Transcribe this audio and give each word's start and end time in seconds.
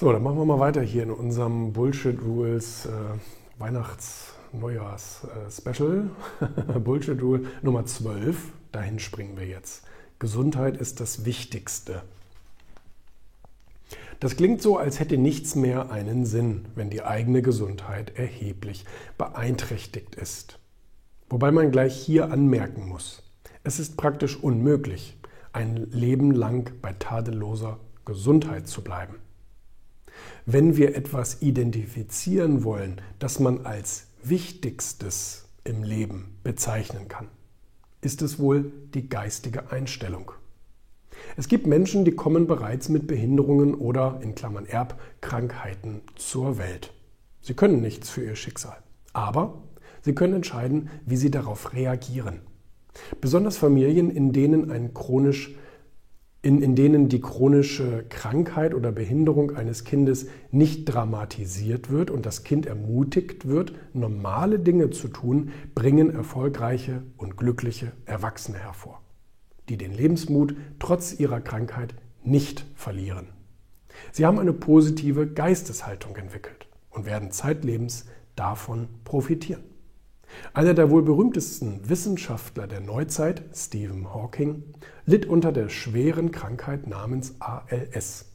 So, 0.00 0.12
dann 0.12 0.22
machen 0.22 0.38
wir 0.38 0.44
mal 0.44 0.60
weiter 0.60 0.80
hier 0.80 1.02
in 1.02 1.10
unserem 1.10 1.72
Bullshit 1.72 2.22
Rules 2.22 2.86
äh, 2.86 2.90
Weihnachts-Neujahrs-Special. 3.58 6.10
Äh, 6.40 6.46
Bullshit 6.78 7.20
Rule 7.20 7.46
Nummer 7.62 7.84
12. 7.84 8.52
Dahin 8.70 9.00
springen 9.00 9.36
wir 9.36 9.48
jetzt. 9.48 9.82
Gesundheit 10.20 10.76
ist 10.76 11.00
das 11.00 11.24
Wichtigste. 11.24 12.02
Das 14.20 14.36
klingt 14.36 14.62
so, 14.62 14.78
als 14.78 15.00
hätte 15.00 15.18
nichts 15.18 15.56
mehr 15.56 15.90
einen 15.90 16.26
Sinn, 16.26 16.66
wenn 16.76 16.90
die 16.90 17.02
eigene 17.02 17.42
Gesundheit 17.42 18.16
erheblich 18.16 18.84
beeinträchtigt 19.16 20.14
ist. 20.14 20.60
Wobei 21.28 21.50
man 21.50 21.72
gleich 21.72 21.96
hier 21.96 22.30
anmerken 22.30 22.86
muss, 22.86 23.24
es 23.64 23.80
ist 23.80 23.96
praktisch 23.96 24.36
unmöglich, 24.36 25.18
ein 25.52 25.88
Leben 25.90 26.30
lang 26.30 26.70
bei 26.82 26.92
tadelloser 26.92 27.80
Gesundheit 28.04 28.68
zu 28.68 28.84
bleiben. 28.84 29.16
Wenn 30.50 30.78
wir 30.78 30.96
etwas 30.96 31.42
identifizieren 31.42 32.64
wollen, 32.64 33.02
das 33.18 33.38
man 33.38 33.66
als 33.66 34.06
Wichtigstes 34.22 35.46
im 35.62 35.82
Leben 35.82 36.38
bezeichnen 36.42 37.06
kann, 37.06 37.28
ist 38.00 38.22
es 38.22 38.38
wohl 38.38 38.72
die 38.94 39.10
geistige 39.10 39.70
Einstellung. 39.70 40.32
Es 41.36 41.48
gibt 41.48 41.66
Menschen, 41.66 42.06
die 42.06 42.12
kommen 42.12 42.46
bereits 42.46 42.88
mit 42.88 43.06
Behinderungen 43.06 43.74
oder 43.74 44.20
in 44.22 44.34
Klammern 44.34 44.64
Erbkrankheiten 44.64 46.00
zur 46.14 46.56
Welt. 46.56 46.94
Sie 47.42 47.52
können 47.52 47.82
nichts 47.82 48.08
für 48.08 48.24
ihr 48.24 48.34
Schicksal, 48.34 48.78
aber 49.12 49.62
sie 50.00 50.14
können 50.14 50.32
entscheiden, 50.32 50.88
wie 51.04 51.18
sie 51.18 51.30
darauf 51.30 51.74
reagieren. 51.74 52.40
Besonders 53.20 53.58
Familien, 53.58 54.10
in 54.10 54.32
denen 54.32 54.70
ein 54.70 54.94
chronisch 54.94 55.54
in, 56.40 56.62
in 56.62 56.76
denen 56.76 57.08
die 57.08 57.20
chronische 57.20 58.04
Krankheit 58.08 58.74
oder 58.74 58.92
Behinderung 58.92 59.56
eines 59.56 59.84
Kindes 59.84 60.28
nicht 60.52 60.84
dramatisiert 60.84 61.90
wird 61.90 62.10
und 62.10 62.26
das 62.26 62.44
Kind 62.44 62.66
ermutigt 62.66 63.48
wird, 63.48 63.72
normale 63.92 64.60
Dinge 64.60 64.90
zu 64.90 65.08
tun, 65.08 65.50
bringen 65.74 66.10
erfolgreiche 66.10 67.02
und 67.16 67.36
glückliche 67.36 67.92
Erwachsene 68.04 68.58
hervor, 68.58 69.00
die 69.68 69.76
den 69.76 69.92
Lebensmut 69.92 70.54
trotz 70.78 71.18
ihrer 71.18 71.40
Krankheit 71.40 71.94
nicht 72.22 72.64
verlieren. 72.76 73.28
Sie 74.12 74.24
haben 74.24 74.38
eine 74.38 74.52
positive 74.52 75.26
Geisteshaltung 75.26 76.14
entwickelt 76.16 76.68
und 76.90 77.04
werden 77.04 77.32
zeitlebens 77.32 78.06
davon 78.36 78.88
profitieren. 79.02 79.64
Einer 80.52 80.74
der 80.74 80.90
wohl 80.90 81.02
berühmtesten 81.02 81.88
Wissenschaftler 81.88 82.66
der 82.66 82.80
Neuzeit, 82.80 83.42
Stephen 83.54 84.12
Hawking, 84.12 84.62
litt 85.06 85.26
unter 85.26 85.52
der 85.52 85.68
schweren 85.68 86.32
Krankheit 86.32 86.86
namens 86.86 87.36
ALS. 87.40 88.26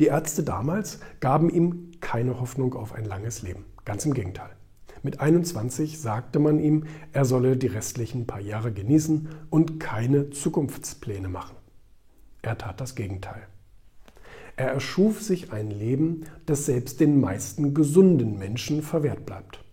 Die 0.00 0.06
Ärzte 0.06 0.42
damals 0.42 1.00
gaben 1.20 1.50
ihm 1.50 1.92
keine 2.00 2.40
Hoffnung 2.40 2.74
auf 2.74 2.92
ein 2.92 3.04
langes 3.04 3.42
Leben. 3.42 3.64
Ganz 3.84 4.04
im 4.04 4.14
Gegenteil. 4.14 4.50
Mit 5.02 5.20
21 5.20 6.00
sagte 6.00 6.38
man 6.38 6.58
ihm, 6.58 6.84
er 7.12 7.24
solle 7.24 7.56
die 7.56 7.68
restlichen 7.68 8.26
paar 8.26 8.40
Jahre 8.40 8.72
genießen 8.72 9.28
und 9.50 9.78
keine 9.78 10.30
Zukunftspläne 10.30 11.28
machen. 11.28 11.56
Er 12.42 12.58
tat 12.58 12.80
das 12.80 12.94
Gegenteil. 12.94 13.46
Er 14.56 14.72
erschuf 14.72 15.22
sich 15.22 15.52
ein 15.52 15.70
Leben, 15.70 16.24
das 16.46 16.66
selbst 16.66 16.98
den 16.98 17.20
meisten 17.20 17.74
gesunden 17.74 18.38
Menschen 18.38 18.82
verwehrt 18.82 19.24
bleibt. 19.24 19.64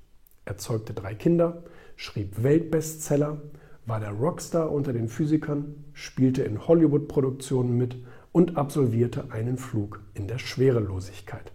Er 0.46 0.58
zeugte 0.58 0.94
drei 0.94 1.16
Kinder, 1.16 1.64
schrieb 1.96 2.44
Weltbestseller, 2.44 3.42
war 3.88 4.00
der 4.00 4.12
Rockstar 4.12 4.72
unter 4.72 4.94
den 4.94 5.10
Physikern, 5.10 5.84
spielte 5.94 6.44
in 6.44 6.68
Hollywood-Produktionen 6.68 7.78
mit 7.78 7.98
und 8.32 8.58
absolvierte 8.58 9.32
einen 9.32 9.58
Flug 9.58 10.02
in 10.14 10.28
der 10.28 10.38
Schwerelosigkeit. 10.38 11.52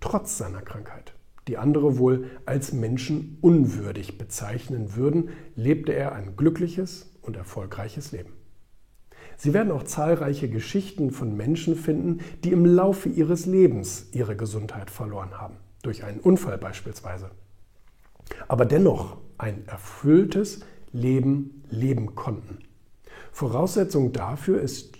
Trotz 0.00 0.38
seiner 0.38 0.62
Krankheit, 0.62 1.14
die 1.46 1.58
andere 1.58 1.98
wohl 1.98 2.26
als 2.44 2.72
menschenunwürdig 2.72 4.18
bezeichnen 4.18 4.94
würden, 4.94 5.30
lebte 5.56 5.92
er 5.92 6.12
ein 6.12 6.36
glückliches 6.36 7.10
und 7.22 7.36
erfolgreiches 7.36 8.12
Leben. 8.12 8.32
Sie 9.36 9.54
werden 9.54 9.72
auch 9.72 9.84
zahlreiche 9.84 10.50
Geschichten 10.50 11.12
von 11.12 11.36
Menschen 11.36 11.76
finden, 11.76 12.20
die 12.44 12.52
im 12.52 12.66
Laufe 12.66 13.08
ihres 13.08 13.46
Lebens 13.46 14.08
ihre 14.12 14.36
Gesundheit 14.36 14.90
verloren 14.90 15.40
haben, 15.40 15.56
durch 15.82 16.04
einen 16.04 16.20
Unfall 16.20 16.58
beispielsweise 16.58 17.30
aber 18.48 18.64
dennoch 18.64 19.18
ein 19.38 19.66
erfülltes 19.66 20.60
Leben 20.92 21.62
leben 21.70 22.14
konnten. 22.14 22.58
Voraussetzung 23.32 24.12
dafür 24.12 24.60
ist, 24.60 24.96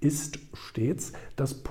ist 0.00 0.38
stets 0.52 1.12
das, 1.36 1.62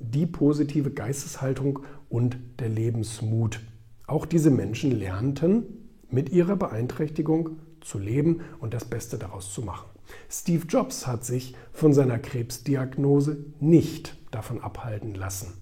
die 0.00 0.26
positive 0.26 0.90
Geisteshaltung 0.90 1.80
und 2.08 2.36
der 2.58 2.68
Lebensmut. 2.68 3.60
Auch 4.06 4.26
diese 4.26 4.50
Menschen 4.50 4.90
lernten 4.90 5.64
mit 6.10 6.30
ihrer 6.30 6.56
Beeinträchtigung 6.56 7.58
zu 7.80 7.98
leben 7.98 8.40
und 8.60 8.74
das 8.74 8.84
Beste 8.84 9.18
daraus 9.18 9.52
zu 9.52 9.62
machen. 9.62 9.88
Steve 10.30 10.66
Jobs 10.68 11.06
hat 11.06 11.24
sich 11.24 11.54
von 11.72 11.92
seiner 11.92 12.18
Krebsdiagnose 12.18 13.44
nicht 13.60 14.16
davon 14.30 14.60
abhalten 14.60 15.14
lassen, 15.14 15.54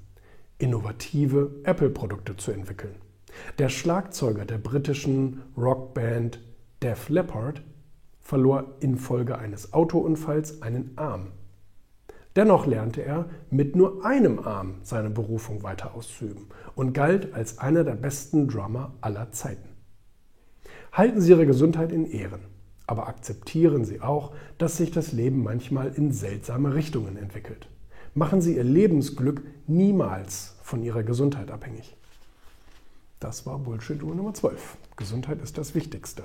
innovative 0.59 1.60
Apple-Produkte 1.64 2.37
zu 2.37 2.53
entwickeln. 2.53 2.97
Der 3.58 3.69
Schlagzeuger 3.69 4.44
der 4.44 4.58
britischen 4.58 5.42
Rockband 5.56 6.41
Def 6.82 7.08
Leppard 7.08 7.62
verlor 8.20 8.76
infolge 8.80 9.38
eines 9.38 9.72
Autounfalls 9.72 10.62
einen 10.62 10.92
Arm. 10.97 11.28
Dennoch 12.34 12.66
lernte 12.66 13.04
er 13.04 13.26
mit 13.50 13.76
nur 13.76 14.06
einem 14.06 14.38
Arm 14.38 14.76
seine 14.82 15.10
Berufung 15.10 15.62
weiter 15.62 15.94
auszuüben 15.94 16.47
und 16.75 16.94
galt 16.94 17.34
als 17.34 17.58
einer 17.58 17.84
der 17.84 17.94
besten 17.94 18.48
Drummer 18.48 18.94
aller 19.02 19.32
Zeiten. 19.32 19.69
Halten 20.92 21.20
Sie 21.20 21.31
Ihre 21.31 21.47
Gesundheit 21.47 21.92
in 21.92 22.10
Ehren, 22.10 22.41
aber 22.86 23.06
akzeptieren 23.06 23.84
Sie 23.84 24.00
auch, 24.00 24.34
dass 24.56 24.78
sich 24.78 24.91
das 24.91 25.12
Leben 25.12 25.42
manchmal 25.42 25.92
in 25.94 26.12
seltsame 26.12 26.75
Richtungen 26.75 27.16
entwickelt. 27.16 27.69
Machen 28.14 28.41
Sie 28.41 28.56
Ihr 28.56 28.64
Lebensglück 28.64 29.42
niemals 29.66 30.56
von 30.62 30.82
Ihrer 30.82 31.02
Gesundheit 31.02 31.50
abhängig. 31.50 31.97
Das 33.22 33.47
war 33.47 33.56
Bullshit-Uhr 33.56 34.16
Nummer 34.16 34.34
12. 34.34 34.78
Gesundheit 34.97 35.41
ist 35.43 35.56
das 35.56 35.77
Wichtigste. 35.77 36.25